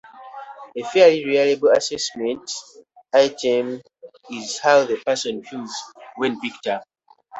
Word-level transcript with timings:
A 0.75 0.83
fairly 0.85 1.23
reliable 1.23 1.67
assessment 1.69 2.51
item 3.13 3.79
is 4.31 4.57
how 4.57 4.83
the 4.83 4.97
person 5.05 5.43
feels 5.43 5.71
when 6.15 6.39
picked 6.39 6.65
up. 6.65 6.81